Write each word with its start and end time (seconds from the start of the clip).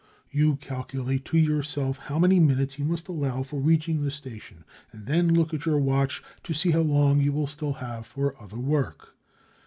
You 0.31 0.55
calculate 0.55 1.25
to 1.25 1.37
yourself 1.37 1.99
how 1.99 2.17
many 2.17 2.39
minutes 2.39 2.79
you 2.79 2.85
must 2.85 3.07
allow 3.07 3.43
for 3.43 3.59
reaching 3.61 4.01
the 4.01 4.09
station, 4.09 4.63
and 4.91 5.05
then 5.05 5.27
look 5.35 5.53
at 5.53 5.67
your 5.67 5.77
watch 5.77 6.23
to 6.41 6.55
see 6.55 6.71
how 6.71 6.81
long 6.81 7.21
you 7.21 7.31
will 7.31 7.45
still 7.45 7.73
have 7.73 8.07
for 8.07 8.33
other 8.41 8.57
work. 8.57 9.13